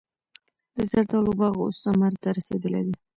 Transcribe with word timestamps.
د 0.75 0.77
زردالو 0.91 1.31
باغ 1.39 1.55
اوس 1.63 1.77
ثمر 1.85 2.13
ته 2.21 2.29
رسېدلی 2.37 2.81
دی. 2.87 2.95